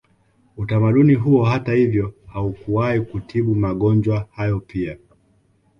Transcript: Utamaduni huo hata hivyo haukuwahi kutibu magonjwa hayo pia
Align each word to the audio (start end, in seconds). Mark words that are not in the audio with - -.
Utamaduni 0.57 1.13
huo 1.13 1.45
hata 1.45 1.73
hivyo 1.73 2.13
haukuwahi 2.25 3.01
kutibu 3.01 3.55
magonjwa 3.55 4.27
hayo 4.31 4.59
pia 4.59 4.97